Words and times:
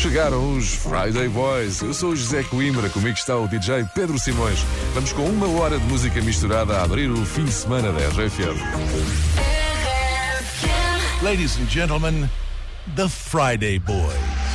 Chegaram 0.00 0.56
os 0.56 0.76
Friday 0.76 1.28
Boys. 1.28 1.82
Eu 1.82 1.92
sou 1.92 2.12
o 2.12 2.16
José 2.16 2.42
Coimbra, 2.44 2.88
comigo 2.88 3.14
está 3.18 3.36
o 3.36 3.46
DJ 3.46 3.84
Pedro 3.94 4.18
Simões. 4.18 4.58
Vamos 4.94 5.12
com 5.12 5.26
uma 5.26 5.46
hora 5.60 5.78
de 5.78 5.84
música 5.84 6.22
misturada 6.22 6.78
a 6.78 6.84
abrir 6.84 7.10
o 7.10 7.22
fim 7.26 7.44
de 7.44 7.52
semana 7.52 7.92
da 7.92 7.98
RFM. 8.08 8.56
Ladies 11.20 11.58
and 11.58 11.68
gentlemen, 11.68 12.30
the 12.96 13.10
Friday 13.10 13.78
Boys. 13.78 14.49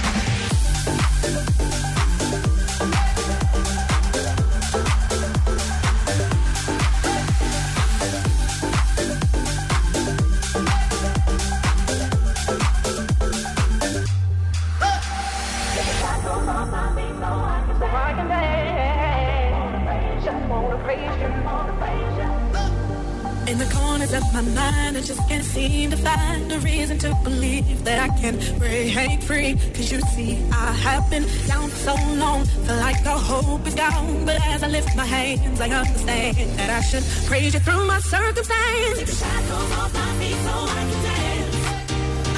Can 28.60 28.60
break 28.60 29.22
free. 29.22 29.56
Cause 29.74 29.92
you 29.92 30.00
see, 30.16 30.44
I 30.52 30.72
have 30.72 31.10
been 31.10 31.26
down 31.48 31.70
so 31.70 31.96
long, 32.16 32.46
feel 32.46 32.76
like 32.78 33.04
the 33.04 33.12
hope 33.12 33.68
is 33.68 33.76
gone. 33.76 34.26
But 34.26 34.38
as 34.48 34.64
I 34.64 34.68
lift 34.68 34.96
my 34.96 35.06
hands, 35.06 35.60
I 35.60 35.70
understand 35.70 36.38
that 36.58 36.70
I 36.70 36.82
should 36.82 37.04
praise 37.28 37.54
you 37.54 37.60
through 37.60 37.86
my 37.86 38.00
circumstance. 38.00 38.98
Take 38.98 39.08
the 39.08 39.16
shackles 39.16 39.72
off 39.80 39.94
my 39.94 40.12
feet 40.20 40.38
so 40.46 40.54
I 40.54 40.84
can 40.90 41.04
dance. 41.04 41.58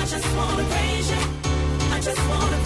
I 0.02 0.06
just 0.14 0.36
wanna 0.36 0.64
praise 0.64 1.10
you. 1.12 1.22
I 1.96 2.00
just 2.00 2.30
wanna 2.30 2.57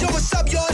Yo, 0.00 0.06
what's 0.06 0.32
up, 0.32 0.50
y'all? 0.50 0.67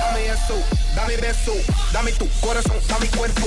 Dame 0.00 0.26
eso, 0.26 0.54
dame 0.94 1.16
beso, 1.16 1.52
dame 1.92 2.12
tu 2.12 2.28
corazón, 2.40 2.76
dame 2.88 3.06
cuerpo. 3.08 3.46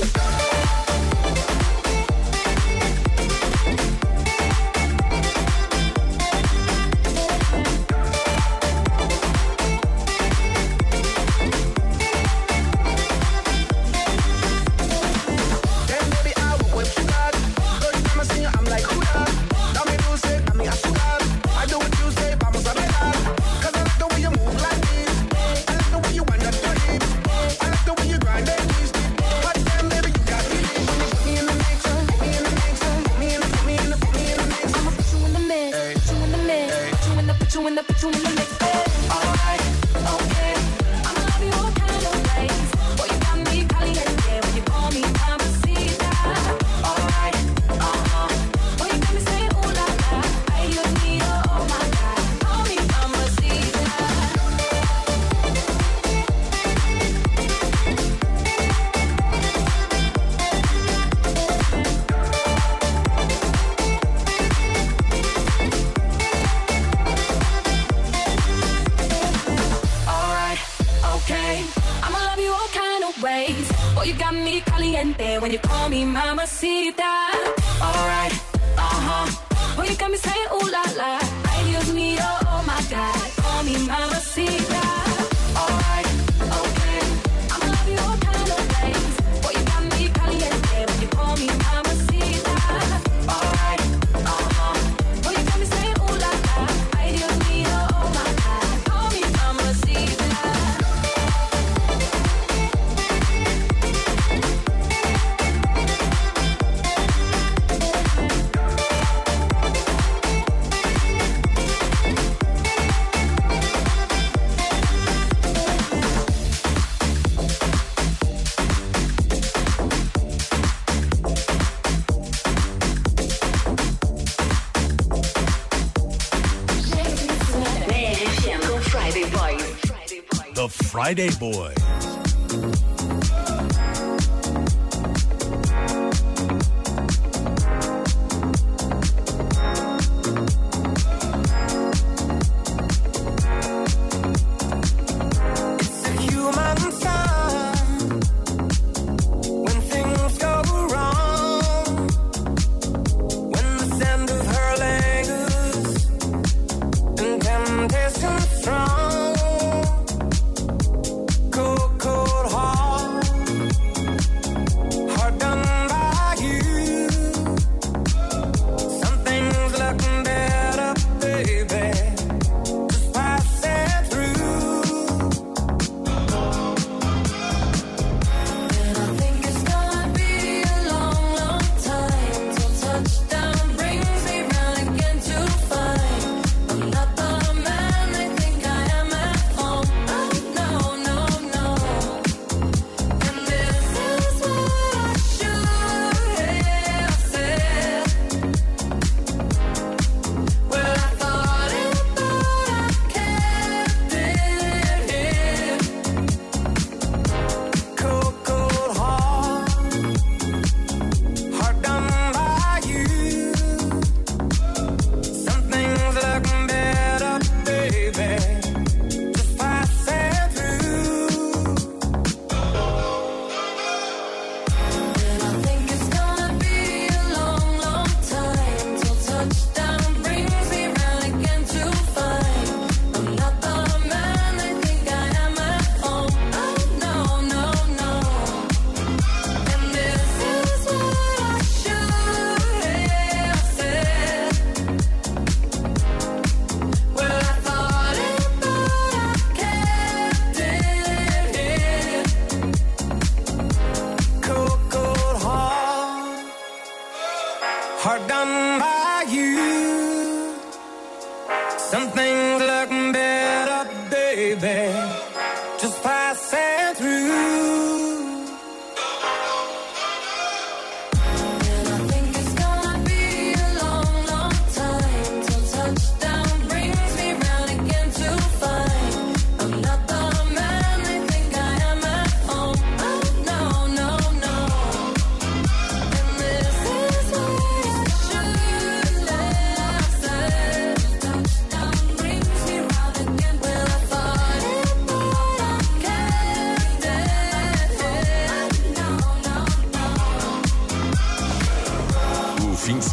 Friday 131.05 131.29
Boy. 131.37 131.84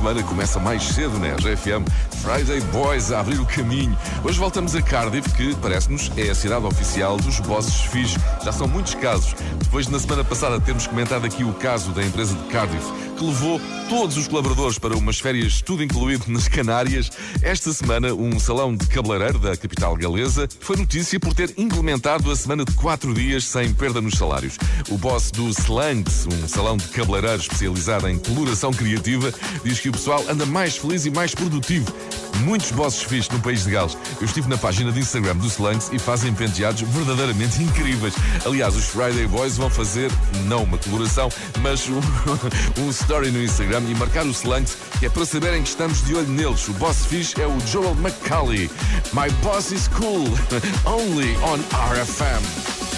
Semana 0.02 0.20
começa 0.24 0.58
mais 0.58 0.82
cedo 0.82 1.16
na 1.20 1.28
RFM. 1.28 1.86
Friday 2.22 2.60
Boys 2.72 3.12
a 3.12 3.20
abrir 3.20 3.38
o 3.38 3.46
caminho. 3.46 3.96
Hoje 4.24 4.36
voltamos 4.36 4.74
a 4.74 4.82
Cardiff, 4.82 5.32
que 5.32 5.54
parece-nos 5.54 6.10
é 6.16 6.28
a 6.28 6.34
cidade 6.34 6.66
oficial 6.66 7.16
dos 7.16 7.38
bosses 7.38 7.82
fixe. 7.82 8.18
Já 8.44 8.50
são 8.50 8.66
muitos 8.66 8.96
casos. 8.96 9.32
Depois 9.62 9.86
de 9.86 9.92
na 9.92 10.00
semana 10.00 10.24
passada 10.24 10.60
termos 10.60 10.88
comentado 10.88 11.24
aqui 11.24 11.44
o 11.44 11.52
caso 11.52 11.92
da 11.92 12.02
empresa 12.04 12.34
de 12.34 12.42
Cardiff, 12.48 12.84
que 13.22 13.26
levou 13.26 13.60
todos 13.88 14.16
os 14.16 14.26
colaboradores 14.26 14.78
para 14.78 14.96
umas 14.96 15.20
férias, 15.20 15.62
tudo 15.62 15.82
incluído 15.82 16.24
nas 16.28 16.48
Canárias, 16.48 17.10
esta 17.40 17.72
semana 17.72 18.12
um 18.12 18.38
salão 18.40 18.74
de 18.74 18.86
cabeleireiro 18.86 19.38
da 19.38 19.56
capital 19.56 19.94
galesa 19.94 20.48
foi 20.58 20.76
notícia 20.76 21.20
por 21.20 21.32
ter 21.32 21.54
implementado 21.56 22.30
a 22.30 22.34
semana 22.34 22.64
de 22.64 22.72
quatro 22.72 23.14
dias 23.14 23.44
sem 23.44 23.72
perda 23.72 24.00
nos 24.00 24.14
salários. 24.14 24.58
O 24.88 24.98
boss 24.98 25.30
do 25.30 25.48
Slangs, 25.50 26.26
um 26.26 26.48
salão 26.48 26.76
de 26.76 26.88
cabeleireiro 26.88 27.40
especializado 27.40 28.08
em 28.08 28.18
coloração 28.18 28.72
criativa, 28.72 29.32
diz 29.64 29.78
que 29.78 29.90
o 29.90 29.92
pessoal 29.92 30.24
anda 30.28 30.44
mais 30.44 30.76
feliz 30.76 31.06
e 31.06 31.10
mais 31.10 31.34
produtivo. 31.34 31.94
Muitos 32.44 32.72
bosses 32.72 33.02
fixos 33.02 33.32
no 33.32 33.40
país 33.40 33.64
de 33.64 33.70
Gales. 33.70 33.96
Eu 34.20 34.24
estive 34.24 34.48
na 34.48 34.56
página 34.56 34.90
de 34.90 34.98
Instagram 34.98 35.36
do 35.36 35.46
Slangs 35.46 35.90
e 35.92 35.98
fazem 35.98 36.34
penteados 36.34 36.80
verdadeiramente 36.80 37.62
incríveis. 37.62 38.14
Aliás, 38.44 38.74
os 38.74 38.86
Friday 38.86 39.26
Boys 39.28 39.56
vão 39.56 39.70
fazer, 39.70 40.10
não 40.46 40.64
uma 40.64 40.78
coloração, 40.78 41.28
mas 41.60 41.88
um, 41.88 42.00
um 42.82 42.90
story 43.12 43.30
no 43.30 43.42
Instagram 43.42 43.82
e 43.90 43.94
marcar 43.94 44.24
o 44.24 44.30
Slangs, 44.30 44.74
que 44.98 45.04
é 45.04 45.10
para 45.10 45.26
saberem 45.26 45.62
que 45.62 45.68
estamos 45.68 46.02
de 46.06 46.14
olho 46.14 46.28
neles. 46.28 46.66
O 46.68 46.72
boss 46.72 47.04
fixe 47.04 47.38
é 47.42 47.46
o 47.46 47.60
Joel 47.66 47.94
McCauley. 47.96 48.70
My 49.12 49.28
boss 49.42 49.70
is 49.70 49.86
cool, 49.88 50.24
only 50.86 51.36
on 51.44 51.58
RFM. 51.92 52.91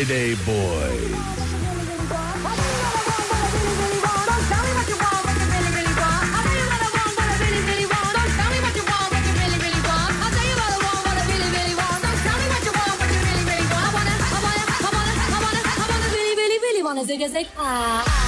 Friday 0.00 0.34
Boys. 0.46 1.30
Zig 17.06 17.28
zig 17.32 17.46
ah. 17.56 18.19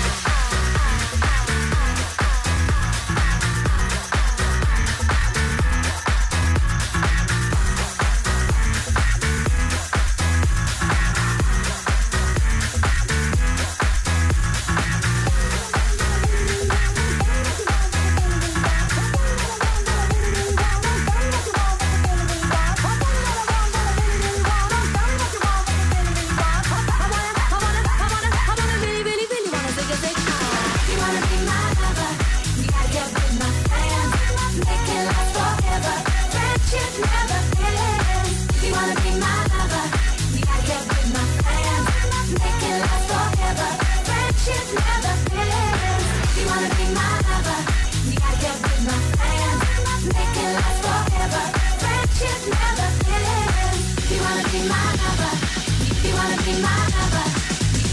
be 56.52 56.60
my 56.60 56.68
lover, 56.68 57.26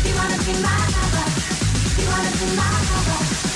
you 0.06 0.16
wanna 0.16 0.38
be 0.44 0.54
my 0.62 0.80
lover, 0.96 1.26
you 1.98 2.08
wanna 2.10 2.32
be 2.40 2.56
my 2.56 2.70
lover. 2.92 3.49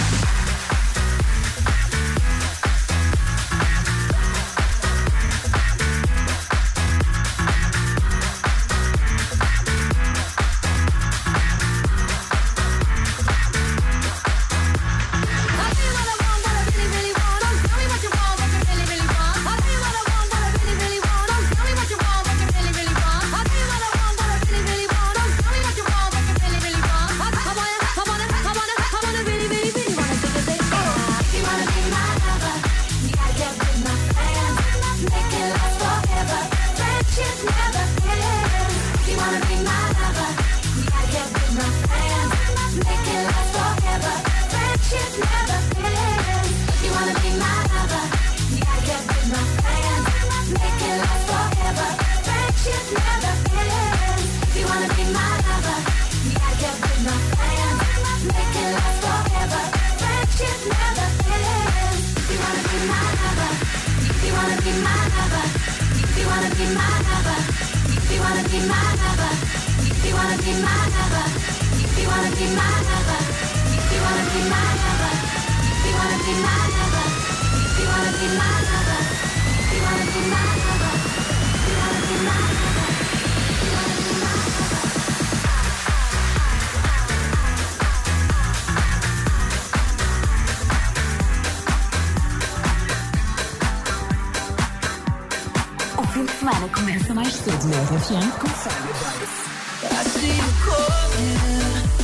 advice. 98.61 99.83
I 99.83 100.03
see 100.03 100.35
you 100.37 100.49
calling. 100.63 102.02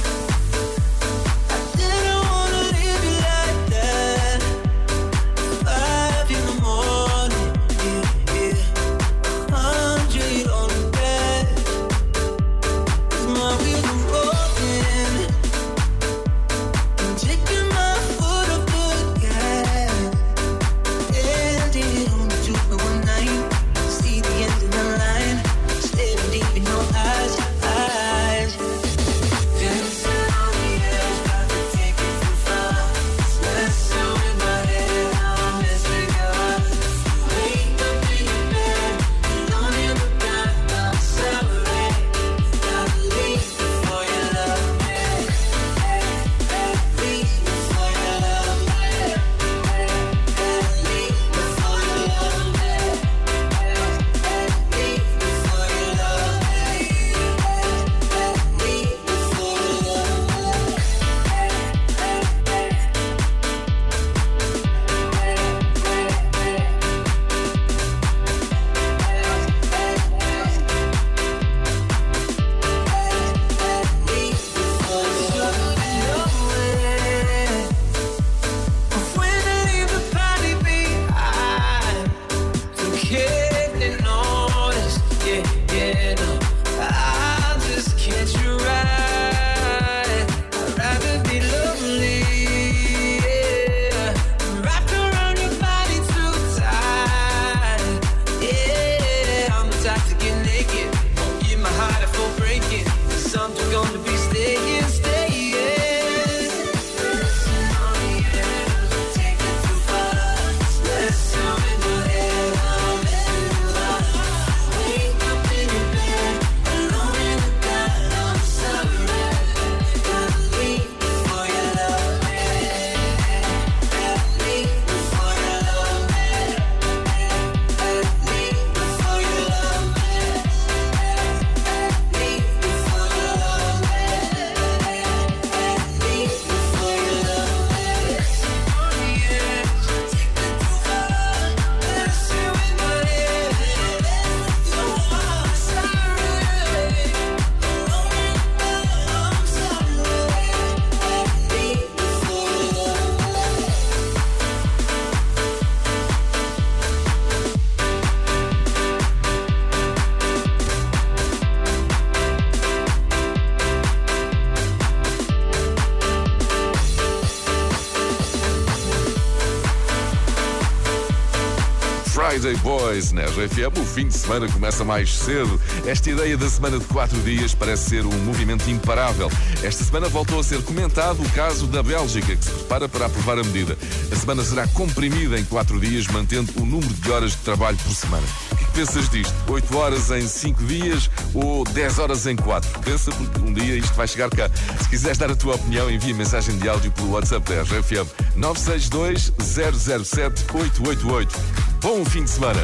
Dance 173.10 173.14
na 173.14 173.82
O 173.82 173.86
fim 173.86 174.08
de 174.08 174.14
semana 174.14 174.48
começa 174.52 174.84
mais 174.84 175.18
cedo. 175.18 175.60
Esta 175.86 176.10
ideia 176.10 176.38
da 176.38 176.50
semana 176.50 176.80
de 176.80 176.86
quatro 176.86 177.20
dias 177.22 177.54
parece 177.54 177.90
ser 177.90 178.06
um 178.06 178.18
movimento 178.24 178.70
imparável. 178.70 179.32
Esta 179.64 179.84
semana 179.84 180.08
voltou 180.10 180.40
a 180.40 180.44
ser 180.44 180.62
comentado 180.64 181.22
o 181.22 181.30
caso 181.32 181.68
da 181.68 181.82
Bélgica, 181.82 182.36
que 182.36 182.44
se 182.44 182.52
prepara 182.52 182.88
para 182.88 183.06
aprovar 183.06 183.40
a 183.40 183.44
medida. 183.44 183.78
A 184.12 184.16
semana 184.16 184.44
será 184.44 184.68
comprimida 184.70 185.40
em 185.40 185.46
quatro 185.46 185.80
dias, 185.80 186.08
mantendo 186.08 186.52
o 186.58 186.66
número 186.66 186.94
de 186.94 187.12
horas 187.12 187.32
de 187.32 187.38
trabalho 187.38 187.78
por 187.78 187.94
semana. 187.94 188.26
O 188.52 188.56
que 188.56 188.64
é 188.64 188.68
pensas 188.68 189.10
disto? 189.10 189.34
8 189.48 189.78
horas 189.78 190.12
em 190.12 190.28
5 190.28 190.64
dias 190.66 191.10
ou 191.34 191.64
10 191.64 192.00
horas 192.00 192.28
em 192.28 192.36
4? 192.36 192.80
Pensa 192.82 193.12
porque 193.12 193.40
um 193.40 193.54
dia 193.54 193.76
isto 193.76 193.94
vai 193.94 194.08
chegar 194.08 194.30
cá. 194.30 194.50
Se 194.82 194.90
quiseres 194.90 195.18
dar 195.18 195.32
a 195.32 195.36
tua 195.36 195.56
opinião, 195.56 195.90
envia 195.90 196.14
mensagem 196.14 196.58
de 196.58 196.70
áudio 196.70 196.92
pelo 196.92 197.12
WhatsApp 197.12 197.48
da 197.50 197.64
RFM 197.64 198.08
962 198.36 199.32
007 199.40 200.46
888. 200.54 201.59
Bom 201.82 202.04
fim 202.04 202.26
de 202.26 202.30
semana. 202.30 202.62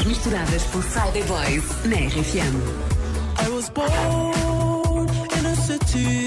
músicas 0.00 0.06
misturadas 0.06 0.62
por 0.64 0.82
Friday 0.82 1.22
Boys 1.24 1.64
na 1.84 1.96
RFM. 1.96 2.54
I 3.38 3.48
was 3.48 3.70
born 3.70 5.08
in 5.38 5.46
a 5.46 5.56
city 5.56 6.26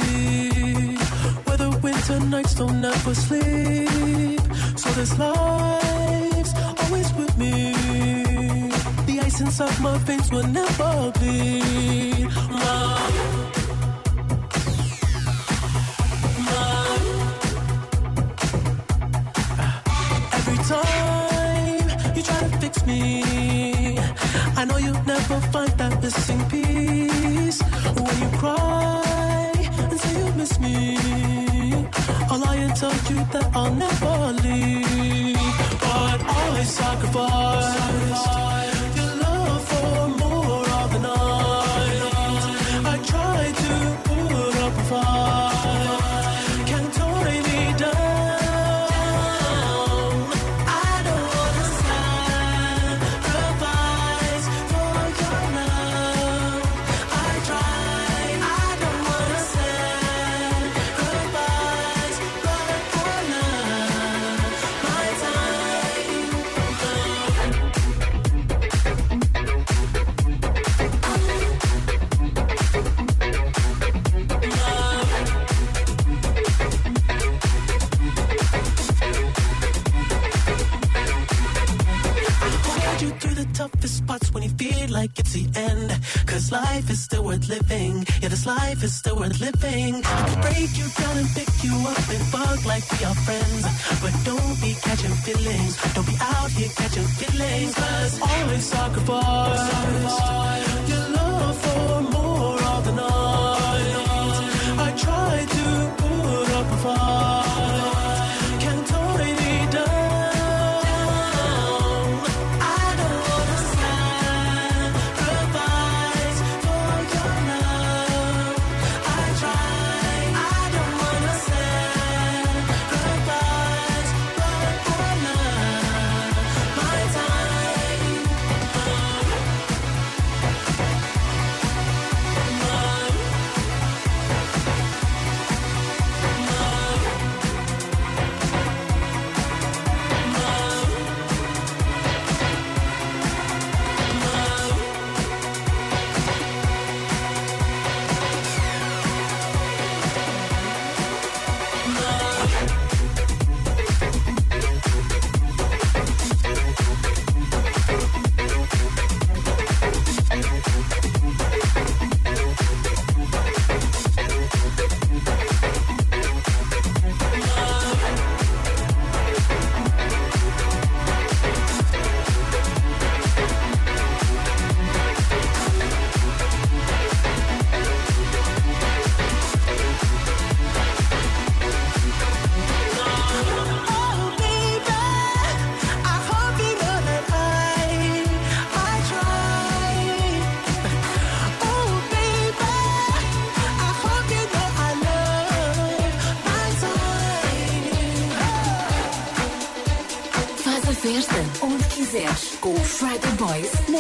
where 1.46 1.58
the 1.58 1.70
winter 1.82 2.20
nights 2.20 2.56
don't 2.56 2.84
ever 2.84 3.16
sleep. 3.16 4.42
So 4.76 4.90
this 4.92 5.18
life's 5.18 6.54
always 6.84 7.14
with 7.14 7.38
me. 7.38 7.74
The 9.06 9.20
ice 9.22 9.42
inside 9.42 9.80
my 9.80 9.98
face 10.00 10.30
will 10.32 10.48
never 10.48 11.12
be. 11.20 12.28
My 12.50 13.63
I 24.64 24.66
know 24.66 24.78
you 24.78 24.94
never 24.94 25.42
find 25.52 25.70
that 25.72 26.02
missing 26.02 26.40
piece 26.48 27.62
when 28.00 28.16
you 28.22 28.38
cry 28.38 29.52
and 29.90 30.00
say 30.00 30.18
you 30.20 30.32
miss 30.36 30.58
me. 30.58 30.96
I 32.32 32.38
lie 32.38 32.56
and 32.56 32.74
tell 32.74 32.96
you 33.10 33.20
that 33.34 33.52
I'll 33.54 33.74
never 33.74 34.32
leave, 34.42 35.36
but 35.82 36.20
I 36.24 36.64
sacrifice. 36.64 38.03
Only 84.36 84.50
feel 84.50 84.90
like 84.90 85.18
it's 85.20 85.34
the 85.34 85.46
end. 85.56 85.90
Cause 86.26 86.52
life 86.52 86.90
is 86.90 87.02
still 87.04 87.24
worth 87.24 87.48
living. 87.50 88.06
Yeah, 88.22 88.30
this 88.30 88.46
life 88.46 88.84
is 88.84 88.96
still 88.96 89.16
worth 89.18 89.40
living. 89.40 90.02
I 90.04 90.30
could 90.30 90.42
break 90.42 90.70
you 90.78 90.88
down 91.00 91.18
and 91.18 91.30
pick 91.30 91.50
you 91.64 91.74
up 91.88 92.10
and 92.14 92.24
fuck 92.34 92.66
like 92.66 92.84
we 92.92 93.06
are 93.06 93.16
friends. 93.26 93.64
But 94.02 94.14
don't 94.26 94.62
be 94.62 94.76
catching 94.82 95.16
feelings. 95.26 95.74
Don't 95.94 96.08
be 96.08 96.18
out 96.20 96.52
here 96.52 96.70
catching 96.76 97.08
feelings. 97.20 97.74
Cause 97.76 98.20
always 98.22 98.66
sacrifice. 98.66 100.83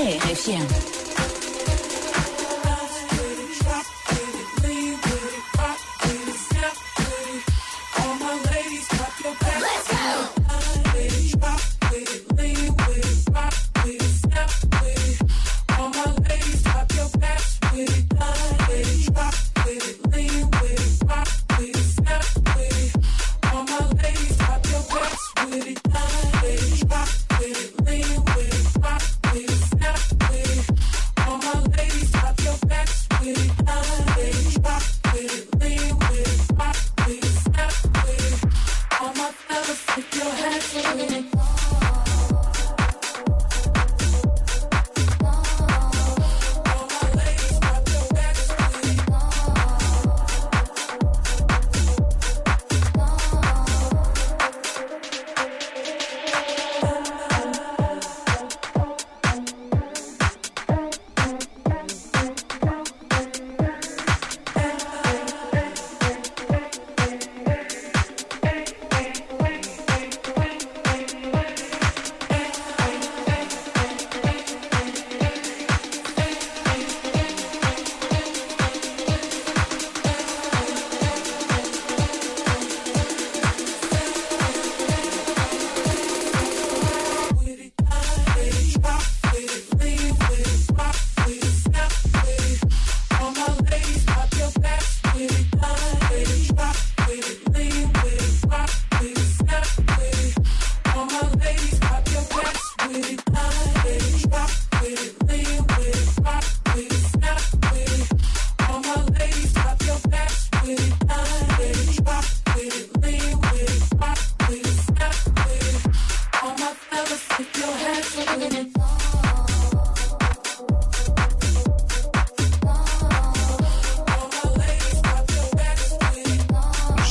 Réfléchir. 0.04 0.93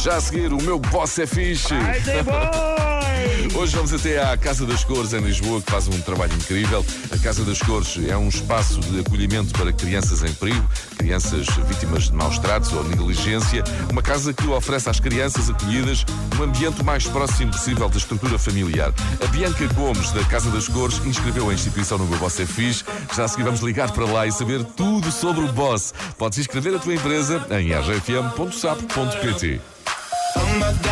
Já 0.02 0.16
a 0.16 0.20
seguir, 0.20 0.52
o 0.52 0.60
meu 0.60 0.78
boss 0.78 1.18
é 1.18 1.26
fixe. 1.26 1.74
Hoje 3.54 3.76
vamos 3.76 3.92
até 3.92 4.20
à 4.20 4.36
Casa 4.36 4.64
das 4.64 4.82
Cores 4.82 5.12
em 5.12 5.20
Lisboa, 5.20 5.60
que 5.60 5.70
faz 5.70 5.86
um 5.86 6.00
trabalho 6.00 6.32
incrível. 6.34 6.84
A 7.10 7.18
Casa 7.18 7.44
das 7.44 7.60
Cores 7.60 7.98
é 8.08 8.16
um 8.16 8.28
espaço 8.28 8.80
de 8.80 9.00
acolhimento 9.00 9.52
para 9.52 9.70
crianças 9.72 10.22
em 10.22 10.32
perigo, 10.32 10.66
crianças 10.96 11.46
vítimas 11.68 12.04
de 12.04 12.14
maus 12.14 12.38
tratos 12.38 12.72
ou 12.72 12.82
negligência. 12.82 13.62
Uma 13.90 14.00
casa 14.00 14.32
que 14.32 14.46
oferece 14.46 14.88
às 14.88 14.98
crianças 14.98 15.50
acolhidas 15.50 16.04
um 16.40 16.44
ambiente 16.44 16.82
mais 16.82 17.06
próximo 17.06 17.52
possível 17.52 17.88
da 17.90 17.98
estrutura 17.98 18.38
familiar. 18.38 18.92
A 19.22 19.26
Bianca 19.26 19.66
Gomes, 19.74 20.10
da 20.12 20.24
Casa 20.24 20.50
das 20.50 20.66
Cores, 20.66 21.04
inscreveu 21.04 21.50
a 21.50 21.54
instituição 21.54 21.98
no 21.98 22.06
meu 22.06 22.18
boss 22.18 22.40
é. 22.40 22.46
Já 23.14 23.24
a 23.24 23.28
seguir 23.28 23.44
vamos 23.44 23.60
ligar 23.60 23.92
para 23.92 24.06
lá 24.06 24.26
e 24.26 24.32
saber 24.32 24.64
tudo 24.64 25.12
sobre 25.12 25.44
o 25.44 25.52
boss. 25.52 25.92
Podes 26.16 26.38
inscrever 26.38 26.74
a 26.74 26.78
tua 26.78 26.94
empresa 26.94 27.46
em 27.50 27.68
god, 27.68 29.60
oh 30.36 30.91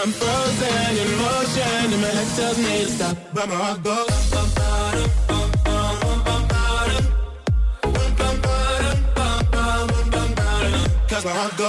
I'm 0.00 0.12
frozen 0.12 0.96
in 0.96 1.10
motion 1.18 1.92
and 1.92 2.00
my 2.00 2.06
head 2.06 2.36
tells 2.36 2.56
me 2.56 2.84
to 2.84 2.88
stop, 2.88 3.16
but 3.34 3.48
my 3.48 3.54
heart 3.56 3.82
goes. 3.82 4.28
Heart 11.28 11.56
goes. 11.58 11.68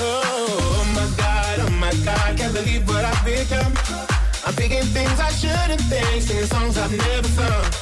Oh 0.00 0.84
my 0.94 1.06
god, 1.16 1.58
oh 1.60 1.70
my 1.78 1.92
god, 2.04 2.36
can't 2.38 2.54
believe 2.54 2.88
what 2.88 3.04
I've 3.04 3.24
become. 3.24 3.72
I'm 4.46 4.54
thinking 4.54 4.82
things 4.82 5.20
I 5.20 5.30
shouldn't 5.30 5.82
think, 5.82 6.22
singing 6.22 6.46
songs 6.46 6.78
I've 6.78 6.90
never 6.90 7.28
sung. 7.28 7.81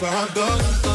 Cause 0.00 0.32
my 0.32 0.89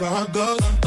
that's 0.00 0.14
how 0.14 0.24
it 0.24 0.32
goes. 0.32 0.77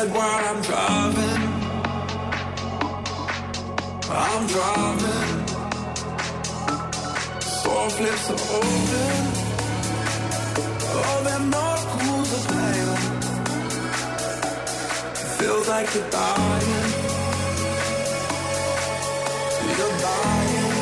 Head 0.00 0.12
while 0.14 0.44
I'm 0.50 0.60
driving. 0.62 1.42
I'm 4.08 4.46
driving. 4.54 5.46
Soft 7.40 8.00
lips 8.00 8.30
are 8.30 8.42
open. 8.56 9.22
Oh, 10.92 11.20
them 11.24 11.44
North 11.50 11.84
knuckles 11.84 12.30
are 12.36 12.46
pale. 12.52 12.96
Feels 15.38 15.66
like 15.68 15.88
you're 15.94 16.10
dying. 16.10 16.92
You're 19.78 19.96
dying. 20.08 20.80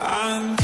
And 0.00 0.57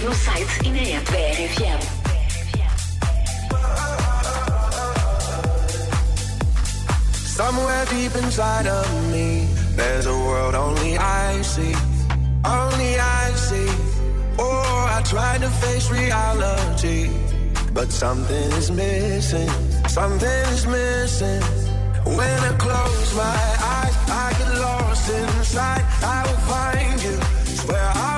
RFM. 0.00 1.80
Somewhere 7.12 7.84
deep 7.86 8.14
inside 8.14 8.66
of 8.66 9.12
me, 9.12 9.48
there's 9.74 10.06
a 10.06 10.12
world 10.12 10.54
only 10.54 10.96
I 10.98 11.42
see. 11.42 11.74
Only 12.44 12.98
I 12.98 13.32
see. 13.34 13.68
Oh, 14.38 14.86
I 14.88 15.02
tried 15.04 15.40
to 15.40 15.48
face 15.48 15.90
reality, 15.90 17.10
but 17.72 17.90
something 17.90 18.52
is 18.52 18.70
missing. 18.70 19.48
Something 19.88 20.44
is 20.54 20.66
missing. 20.66 21.42
When 22.04 22.38
I 22.50 22.56
close 22.58 23.14
my 23.16 23.40
eyes, 23.76 23.96
I 24.08 24.34
get 24.38 24.60
lost 24.60 25.10
inside. 25.10 25.84
I 26.02 26.22
will 26.26 26.42
find 26.52 27.02
you. 27.02 27.16
Swear 27.56 27.82
I 27.94 28.17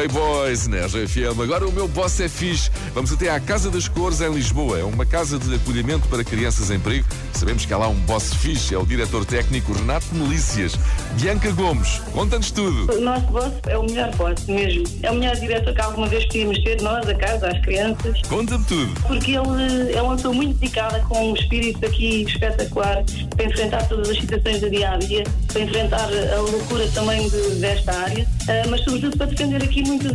Playboy. 0.00 0.39
Boys 0.50 0.66
na 0.66 0.78
RFM. 0.78 1.40
Agora 1.44 1.64
o 1.68 1.70
meu 1.70 1.86
boss 1.86 2.18
é 2.18 2.28
fixe. 2.28 2.70
Vamos 2.92 3.12
até 3.12 3.30
à 3.30 3.38
Casa 3.38 3.70
das 3.70 3.86
Cores 3.86 4.20
em 4.20 4.32
Lisboa. 4.34 4.80
É 4.80 4.82
uma 4.82 5.06
casa 5.06 5.38
de 5.38 5.54
acolhimento 5.54 6.08
para 6.08 6.24
crianças 6.24 6.72
em 6.72 6.80
perigo. 6.80 7.06
Sabemos 7.32 7.64
que 7.64 7.72
há 7.72 7.78
lá 7.78 7.86
um 7.88 7.94
boss 8.00 8.34
fixe, 8.34 8.74
é 8.74 8.78
o 8.78 8.84
diretor 8.84 9.24
técnico 9.24 9.72
Renato 9.72 10.06
Melícias. 10.12 10.72
Bianca 11.20 11.52
Gomes, 11.52 12.00
conta-nos 12.12 12.50
tudo. 12.50 12.92
O 12.92 13.00
nosso 13.00 13.26
boss 13.26 13.52
é 13.68 13.78
o 13.78 13.84
melhor 13.84 14.10
boss 14.16 14.44
mesmo. 14.46 14.82
É 15.04 15.10
o 15.12 15.14
melhor 15.14 15.36
diretor 15.36 15.72
que 15.72 15.80
alguma 15.80 16.08
vez 16.08 16.24
podíamos 16.26 16.58
ter, 16.64 16.82
nós, 16.82 17.08
a 17.08 17.14
casa, 17.14 17.46
as 17.48 17.60
crianças. 17.60 18.20
Conta-me 18.28 18.64
tudo. 18.64 18.92
Porque 19.06 19.30
ele 19.36 19.92
é 19.94 20.02
uma 20.02 20.16
pessoa 20.16 20.34
muito 20.34 20.58
dedicada, 20.58 20.98
com 21.08 21.30
um 21.30 21.34
espírito 21.36 21.86
aqui 21.86 22.22
espetacular, 22.24 23.04
para 23.36 23.44
enfrentar 23.46 23.88
todas 23.88 24.10
as 24.10 24.16
situações 24.18 24.60
do 24.60 24.68
dia 24.68 24.90
a 24.90 24.96
dia, 24.96 25.22
para 25.46 25.60
enfrentar 25.62 26.08
a 26.34 26.40
loucura 26.40 26.88
também 26.88 27.28
de- 27.28 27.54
desta 27.60 27.92
área, 27.92 28.26
ah, 28.48 28.66
mas 28.68 28.82
sobretudo 28.82 29.16
para 29.16 29.26
defender 29.26 29.62
aqui 29.62 29.82
muitos 29.82 30.10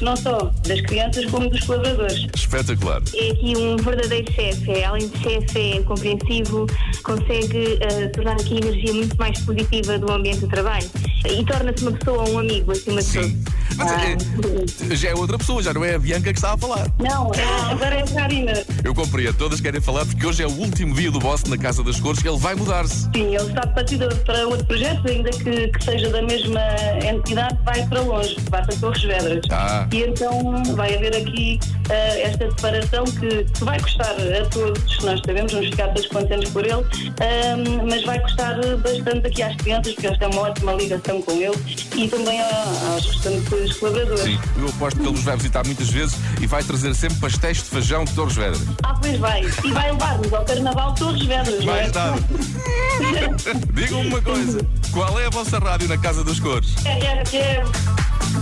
não 0.00 0.16
só 0.16 0.50
das 0.66 0.80
crianças 0.82 1.24
como 1.26 1.48
dos 1.48 1.60
colaboradores. 1.64 2.26
Espetacular. 2.34 3.02
É 3.14 3.30
aqui 3.30 3.56
um 3.56 3.76
verdadeiro 3.76 4.32
chefe. 4.32 4.82
Além 4.82 5.08
de 5.08 5.18
chefe, 5.18 5.78
é 5.78 5.82
compreensivo, 5.82 6.66
consegue 7.02 7.78
eh, 7.80 8.08
tornar 8.08 8.32
aqui 8.32 8.54
a 8.54 8.58
energia 8.58 8.92
muito 8.92 9.16
mais 9.16 9.38
positiva 9.40 9.98
do 9.98 10.10
ambiente 10.10 10.40
do 10.40 10.48
trabalho. 10.48 10.88
E 11.28 11.44
torna-se 11.44 11.82
uma 11.82 11.92
pessoa, 11.92 12.28
um 12.28 12.38
amigo, 12.38 12.72
acima 12.72 13.02
de 13.02 13.12
tudo. 13.12 13.34
Mas 13.76 14.90
é- 14.90 14.96
já 14.96 15.08
é 15.10 15.14
outra 15.14 15.38
pessoa, 15.38 15.62
já 15.62 15.72
não 15.72 15.84
é 15.84 15.94
a 15.94 15.98
Bianca 15.98 16.32
que 16.32 16.38
está 16.38 16.52
a 16.54 16.58
falar. 16.58 16.86
Não, 16.98 17.30
é- 17.34 17.72
agora 17.72 17.94
é 17.96 18.02
a 18.02 18.06
Karina. 18.06 18.52
Eu 18.82 18.94
compreendo, 18.94 19.36
todas 19.36 19.60
querem 19.60 19.80
falar 19.80 20.04
porque 20.06 20.26
hoje 20.26 20.42
é 20.42 20.46
o 20.46 20.52
último 20.52 20.94
dia 20.94 21.10
do 21.10 21.18
boss 21.18 21.44
na 21.44 21.56
Casa 21.58 21.82
das 21.82 21.98
Cores. 22.00 22.24
Ele 22.24 22.36
vai 22.38 22.54
mudar-se. 22.54 23.04
Sim, 23.14 23.34
ele 23.34 23.36
está 23.36 23.62
de 23.62 23.74
partida 23.74 24.08
para 24.24 24.46
outro 24.46 24.64
projeto, 24.66 25.08
ainda 25.08 25.30
que, 25.30 25.68
que 25.68 25.84
seja 25.84 26.10
da 26.10 26.22
mesma 26.22 26.60
entidade, 27.04 27.58
vai 27.64 27.86
para 27.86 28.00
longe, 28.00 28.36
vai 28.50 28.64
para 28.64 28.76
Torres 28.76 29.02
Vedras. 29.02 29.44
Ah. 29.50 29.86
E 29.92 30.02
então 30.02 30.62
vai 30.74 30.94
haver 30.94 31.16
aqui 31.16 31.58
eh, 31.90 32.22
esta 32.22 32.50
separação 32.50 33.04
que, 33.04 33.44
que 33.44 33.64
vai 33.64 33.78
custar 33.80 34.10
a 34.14 34.44
todos, 34.50 34.98
nós 35.02 35.20
sabemos, 35.24 35.52
vamos 35.52 35.68
ficar 35.70 35.88
todos 35.88 36.06
contentes 36.08 36.50
por 36.50 36.64
ele, 36.64 36.72
ahm, 36.72 37.86
mas 37.88 38.04
vai 38.04 38.18
custar 38.20 38.54
bastante 38.78 39.26
aqui 39.26 39.42
às 39.42 39.56
crianças, 39.56 39.92
porque 39.94 40.06
eles 40.06 40.18
têm 40.18 40.28
uma 40.28 40.42
ótima 40.42 40.72
ligação 40.74 41.20
com 41.22 41.32
ele 41.32 41.56
e 41.96 42.08
também 42.08 42.40
aos 42.40 43.04
restantes 43.06 43.63
colaboradores. 43.72 44.20
Sim, 44.20 44.38
eu 44.58 44.68
aposto 44.68 44.96
que 44.96 45.02
ele 45.02 45.12
nos 45.12 45.22
vai 45.22 45.36
visitar 45.36 45.64
muitas 45.64 45.88
vezes 45.88 46.16
e 46.40 46.46
vai 46.46 46.62
trazer 46.62 46.94
sempre 46.94 47.18
pastéis 47.18 47.58
de 47.58 47.64
feijão 47.64 48.04
de 48.04 48.12
Torres 48.12 48.36
Vedras. 48.36 48.62
Ah, 48.82 48.94
pois 48.94 49.18
vai. 49.18 49.42
E 49.42 49.72
vai 49.72 49.90
levar-nos 49.90 50.32
ao 50.32 50.44
Carnaval 50.44 50.92
de 50.92 51.00
Torres 51.00 51.26
Vedras, 51.26 51.60
é? 51.60 51.64
Vai 51.64 51.86
estar. 51.86 52.14
Digam-me 53.72 54.08
uma 54.08 54.22
coisa: 54.22 54.66
qual 54.92 55.18
é 55.18 55.26
a 55.26 55.30
vossa 55.30 55.58
rádio 55.58 55.88
na 55.88 55.98
Casa 55.98 56.22
das 56.22 56.38
Cores? 56.38 56.74
RRFM. 56.84 57.64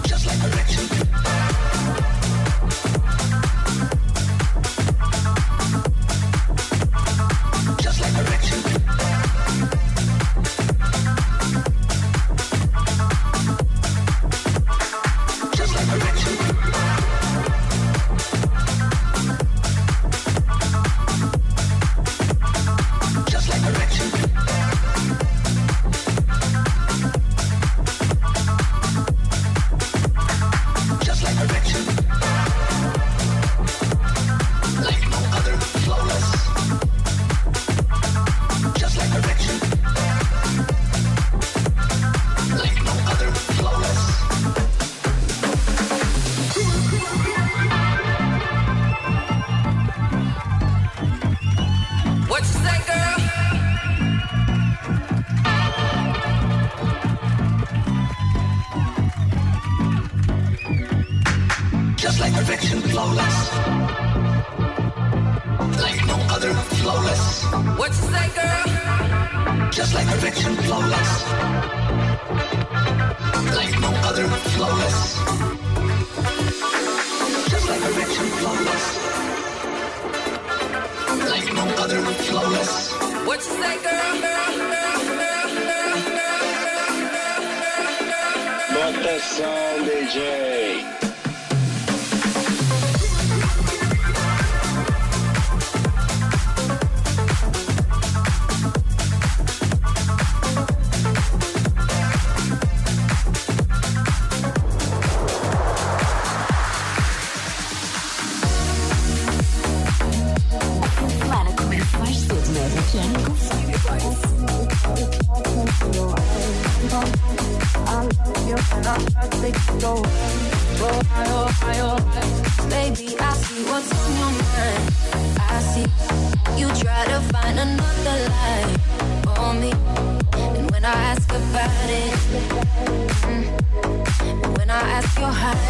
Just 0.09 0.27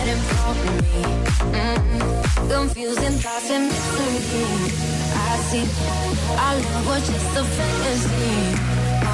hiding 0.02 0.22
from 0.34 0.56
me. 0.66 1.02
Mm, 1.54 2.50
confusing 2.50 3.18
thoughts 3.22 3.50
and 3.50 3.68
mystery. 3.68 4.18
I 5.14 5.36
see 5.48 5.66
our 6.42 6.54
love 6.56 6.86
was 6.86 7.06
just 7.06 7.36
a 7.36 7.44
fantasy 7.44 8.34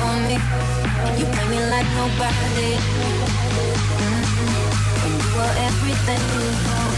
on 0.05 0.17
me. 0.29 0.37
You 1.19 1.25
play 1.33 1.49
me 1.53 1.61
like 1.73 1.89
nobody. 2.01 2.73
Mm, 4.01 4.25
and 5.05 5.15
you 5.23 5.29
were 5.37 5.55
everything 5.69 6.98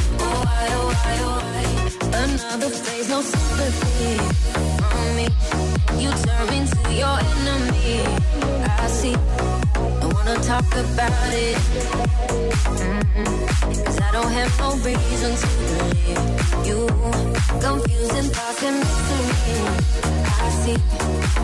why, 0.43 0.67
oh 0.77 0.87
why, 0.91 1.17
oh 1.27 1.39
why 1.45 1.65
Another 2.23 2.69
phase, 2.69 3.09
no 3.09 3.21
sympathy. 3.21 4.13
On 4.97 5.15
me 5.17 5.27
You 6.03 6.11
turn 6.23 6.45
me 6.51 6.59
to 6.71 6.93
your 7.01 7.17
enemy. 7.31 8.01
I 8.83 8.87
see 8.87 9.15
Wanna 10.31 10.43
talk 10.45 10.63
about 10.63 11.33
it 11.33 11.57
Mm-mm. 12.79 13.85
Cause 13.85 13.99
I 13.99 14.11
don't 14.13 14.31
have 14.31 14.59
no 14.59 14.69
reason 14.79 15.35
to 15.35 15.47
believe 15.59 16.23
You 16.67 16.87
confusing 17.59 18.31
thoughts 18.31 18.63
and 18.63 18.79
mystery 18.79 19.59
I 20.39 20.49
see 20.61 20.77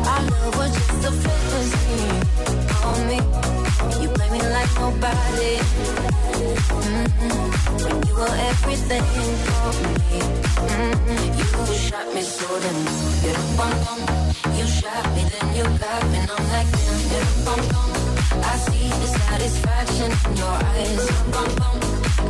Our 0.08 0.22
love 0.32 0.56
was 0.56 0.72
just 0.72 1.04
a 1.04 1.12
fantasy 1.12 2.00
on 2.88 3.00
me 3.12 3.20
You 4.02 4.08
play 4.16 4.30
me 4.30 4.42
like 4.56 4.72
nobody 4.80 5.54
Mm-mm. 6.88 7.44
When 7.84 7.96
you 8.08 8.14
were 8.16 8.36
everything 8.52 9.04
for 9.04 9.72
me. 9.84 10.22
Mm-mm. 10.80 11.28
You 11.38 11.76
shot 11.76 12.08
me 12.14 12.22
so 12.22 12.48
bum 13.58 13.74
bum. 13.84 14.00
You 14.56 14.66
shot 14.66 15.06
me 15.14 15.24
then 15.28 15.48
you 15.58 15.64
got 15.78 16.04
me 16.08 16.18
and 16.20 16.32
I'm 16.32 16.44
like 16.54 16.72
damn 16.72 17.00
you 17.12 17.44
bum 17.44 17.62
bum. 17.68 18.07
I 18.44 18.56
see 18.58 18.88
the 18.90 19.08
satisfaction 19.08 20.12
in 20.32 20.38
your 20.38 20.56
eyes. 20.72 21.06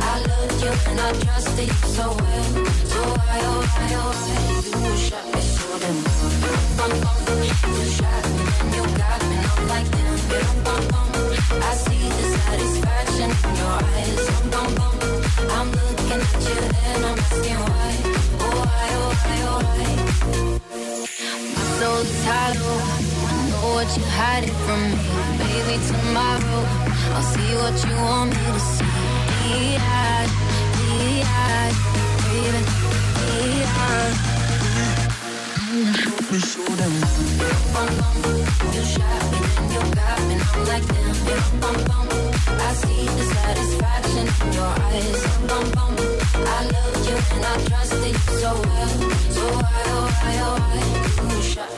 I 0.00 0.14
loved 0.28 0.62
you 0.62 0.72
and 0.90 1.00
I 1.00 1.12
trusted 1.24 1.68
you 1.68 1.88
so 1.96 2.06
well. 2.08 2.44
So 2.92 3.00
why 3.02 3.40
oh 3.50 3.60
why 3.72 3.90
oh 4.00 4.12
why 4.22 4.40
you 4.84 4.96
shot 5.06 5.26
me 5.34 5.40
so 5.40 5.66
bum. 6.76 6.92
You 7.76 7.84
shot 7.96 8.24
me 8.34 8.42
then 8.56 8.68
you 8.74 8.84
got 8.98 9.20
me 9.30 9.36
I'm 9.52 9.68
like 9.68 9.88
damn 9.90 10.62
bum 10.64 10.82
bum. 10.92 11.08
I 11.62 11.74
see 11.84 12.04
the 12.16 12.24
satisfaction 12.38 13.27
what 23.88 23.96
you 23.96 24.04
hide 24.04 24.44
it 24.44 24.52
from 24.66 24.80
me, 24.82 24.96
baby. 25.38 25.76
Tomorrow 25.88 26.60
I'll 27.14 27.22
see 27.22 27.50
what 27.56 27.76
you 27.84 27.96
want 27.96 28.30
me 28.30 28.36
to 28.36 28.60
see. 28.60 28.84
Be-eyed, 29.40 30.30
be-eyed, 30.76 31.76
baby, 32.24 32.60
be-eyed. 33.16 34.16
You 35.72 35.92
shot 35.94 36.24
me 36.32 36.38
so 36.38 36.64
damn. 36.76 36.94
You 38.74 38.82
shot 38.92 39.24
me, 39.32 39.38
then 39.56 39.66
you 39.72 39.80
got 39.96 40.20
me, 40.28 40.34
I'm 40.52 40.60
like 40.68 40.86
damn. 40.92 41.16
I 42.60 42.74
see 42.82 43.04
the 43.06 43.24
satisfaction 43.34 44.26
in 44.28 44.52
your 44.52 44.72
eyes, 44.88 45.20
bum 45.48 45.64
bum. 45.76 45.94
I 46.36 46.60
loved 46.74 47.04
you 47.08 47.16
and 47.34 47.44
I 47.44 47.54
trusted 47.68 48.04
you 48.04 48.18
so 48.42 48.50
well, 48.68 48.92
so 49.36 49.42
why 49.56 49.82
oh 49.86 50.06
why 50.20 50.34
oh 50.44 50.56
why 50.60 51.34
you 51.34 51.42
shot 51.42 51.77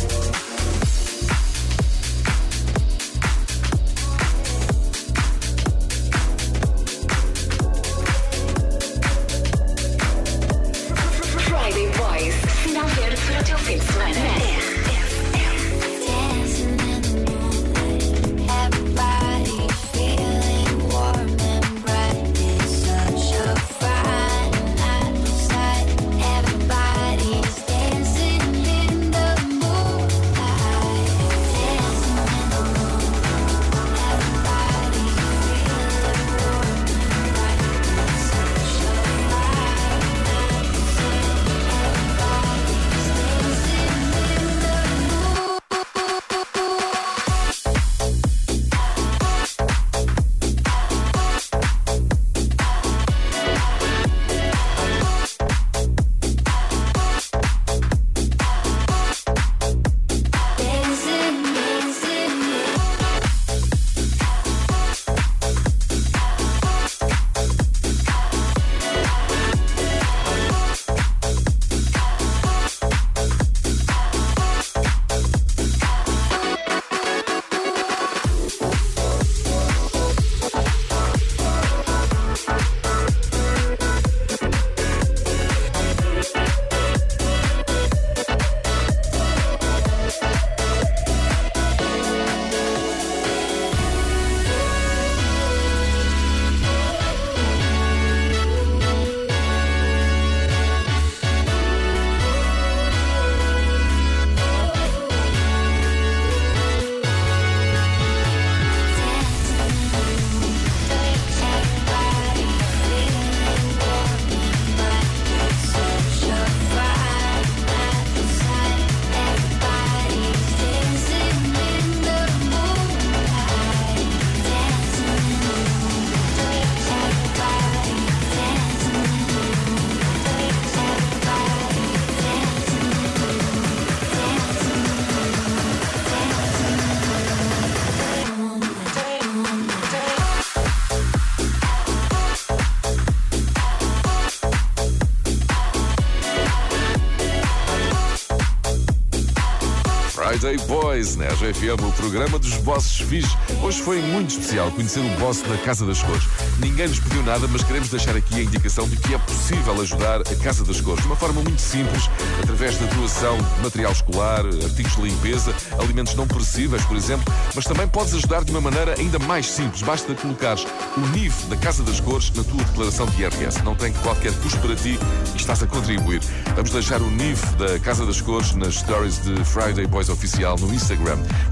Boys, 150.91 151.15
na 151.15 151.25
RFM, 151.27 151.81
o 151.87 151.91
programa 151.93 152.37
dos 152.37 152.53
bosses 152.57 152.97
fixes. 152.97 153.31
Hoje 153.63 153.81
foi 153.81 154.01
muito 154.01 154.31
especial 154.31 154.69
conhecer 154.71 154.99
o 154.99 155.09
boss 155.19 155.41
da 155.41 155.57
Casa 155.59 155.85
das 155.85 156.03
Cores. 156.03 156.27
Ninguém 156.59 156.89
nos 156.89 156.99
pediu 156.99 157.23
nada, 157.23 157.47
mas 157.47 157.63
queremos 157.63 157.87
deixar 157.87 158.13
aqui 158.13 158.35
a 158.35 158.43
indicação 158.43 158.89
de 158.89 158.97
que 158.97 159.13
é 159.13 159.17
possível 159.17 159.79
ajudar 159.79 160.19
a 160.19 160.35
Casa 160.43 160.65
das 160.65 160.81
Cores 160.81 161.01
de 161.01 161.07
uma 161.07 161.15
forma 161.15 161.41
muito 161.41 161.61
simples, 161.61 162.09
através 162.43 162.77
da 162.77 162.87
doação 162.87 163.37
de 163.37 163.63
material 163.63 163.93
escolar, 163.93 164.45
artigos 164.45 164.97
de 164.97 165.01
limpeza, 165.03 165.55
alimentos 165.79 166.13
não 166.13 166.27
perecíveis, 166.27 166.83
por 166.83 166.97
exemplo, 166.97 167.23
mas 167.55 167.63
também 167.63 167.87
podes 167.87 168.13
ajudar 168.15 168.43
de 168.43 168.51
uma 168.51 168.59
maneira 168.59 168.95
ainda 168.99 169.17
mais 169.19 169.47
simples. 169.47 169.81
Basta 169.83 170.13
colocares 170.13 170.67
o 170.97 170.99
NIF 171.15 171.45
da 171.45 171.55
Casa 171.55 171.83
das 171.83 172.01
Cores 172.01 172.31
na 172.31 172.43
tua 172.43 172.65
declaração 172.65 173.05
de 173.05 173.21
IRS. 173.21 173.63
Não 173.63 173.75
tem 173.75 173.93
qualquer 173.93 174.33
custo 174.41 174.59
para 174.59 174.75
ti 174.75 174.99
e 175.33 175.37
estás 175.37 175.63
a 175.63 175.67
contribuir. 175.67 176.19
Vamos 176.53 176.71
deixar 176.71 177.01
o 177.01 177.09
NIF 177.09 177.45
da 177.55 177.79
Casa 177.79 178.05
das 178.05 178.19
Cores 178.19 178.53
nas 178.55 178.75
stories 178.75 179.21
de 179.21 179.41
Friday 179.45 179.87
Boys 179.87 180.09
Oficial 180.09 180.57
no 180.59 180.65
Instagram. 180.67 180.80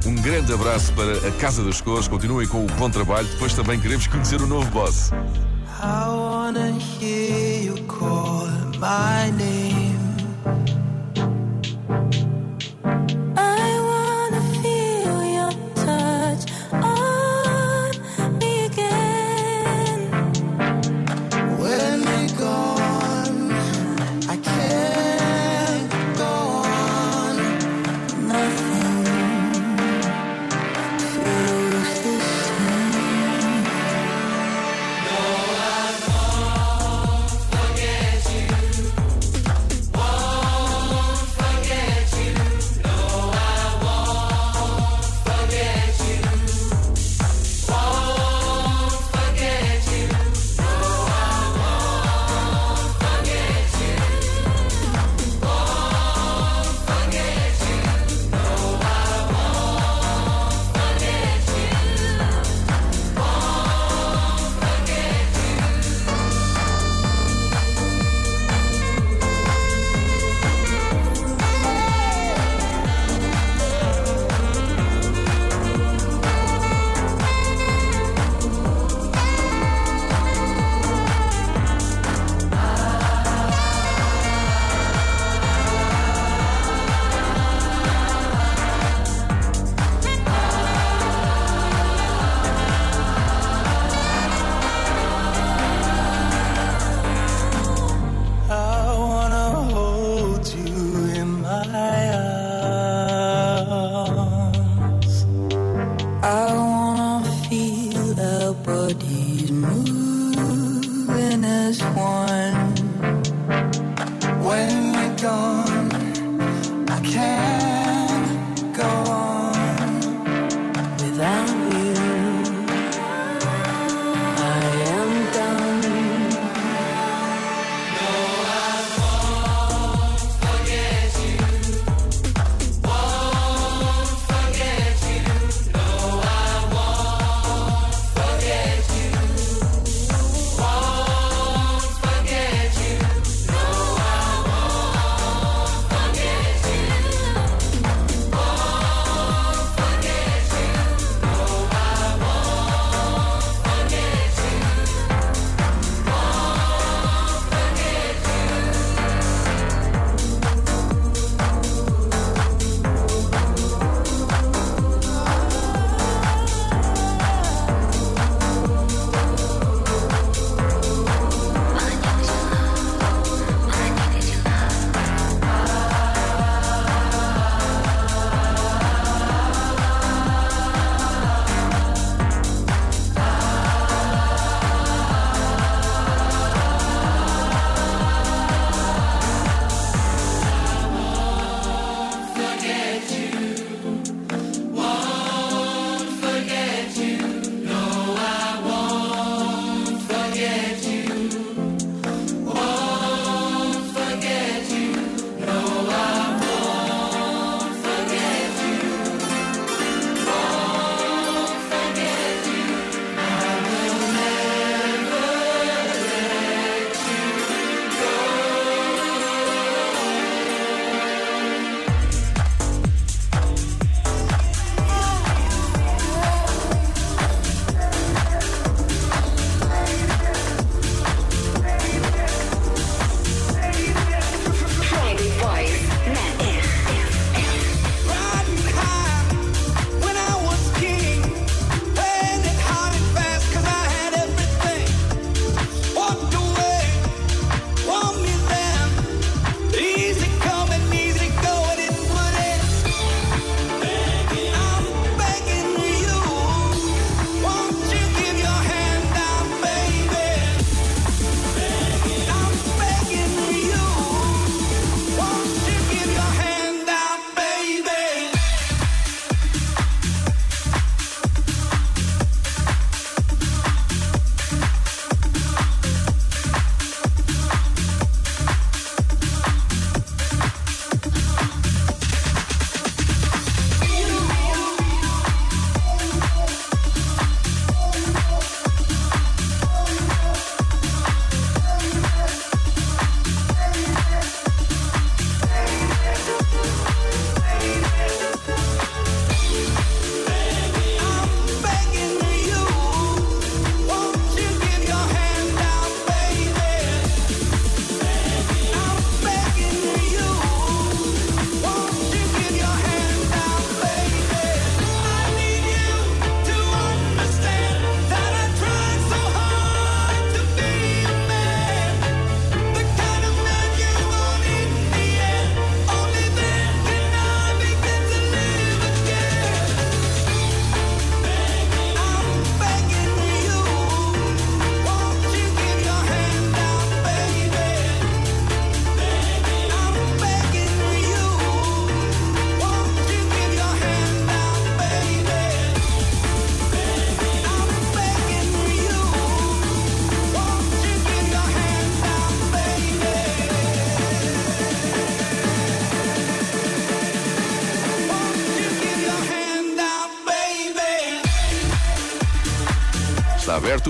Um 0.06 0.16
grande 0.16 0.52
abraço 0.54 0.92
para 0.94 1.28
a 1.28 1.32
Casa 1.34 1.64
das 1.64 1.82
Cores. 1.82 2.08
Continuem 2.08 2.48
com 2.48 2.66
o 2.66 2.68
bom 2.78 2.90
trabalho. 2.90 3.28
Depois 3.28 3.54
também 3.54 3.80
queremos 3.80 4.08
conhecer 4.08 4.42
o 4.42 4.48
novo 4.48 4.70
boss. 4.72 5.12
I 5.82 6.10
wanna 6.10 6.78
hear 7.00 7.64
you 7.64 7.84
call 7.86 8.48
my 8.80 9.32
name. 9.38 9.79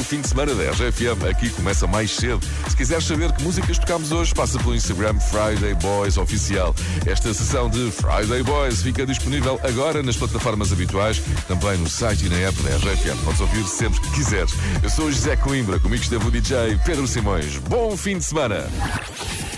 Fim 0.10 0.22
de 0.22 0.28
semana 0.28 0.55
da 0.55 0.64
RGFM. 0.72 1.30
Aqui 1.30 1.51
começa 1.51 1.86
mais 1.86 2.10
cedo. 2.10 2.41
Se 2.68 2.76
quiseres 2.76 3.05
saber 3.05 3.32
que 3.32 3.43
músicas 3.43 3.78
tocamos 3.78 4.12
hoje, 4.12 4.34
passa 4.34 4.57
pelo 4.57 4.74
Instagram 4.74 5.20
Friday 5.20 5.76
Boys 5.76 6.18
Oficial. 6.18 6.74
Esta 7.05 7.32
sessão 7.32 7.70
de 7.70 7.91
Friday 7.91 8.41
Boys 8.41 8.82
fica 8.82 9.05
disponível 9.05 9.60
agora 9.64 10.01
nas 10.01 10.18
plataformas 10.18 10.74
habituais, 10.74 11.22
também 11.47 11.78
no 11.78 11.88
site 11.88 12.26
e 12.26 12.30
na 12.30 12.38
app 12.38 12.60
da 12.64 12.76
RGFM. 12.78 13.24
Podes 13.24 13.39
ouvir 13.39 13.64
sempre 13.66 14.01
que 14.01 14.10
quiseres. 14.12 14.51
Eu 14.82 14.89
sou 14.89 15.05
o 15.05 15.12
José 15.12 15.36
Coimbra, 15.36 15.80
comigo 15.80 16.01
esteve 16.01 16.28
o 16.28 16.32
DJ 16.32 16.80
Pedro 16.84 17.07
Simões. 17.07 17.57
Bom 17.57 17.95
fim 17.95 18.18
de 18.18 18.26
semana! 18.26 18.68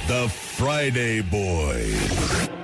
The 0.08 0.28
Friday 0.58 1.22
Boys. 1.22 2.61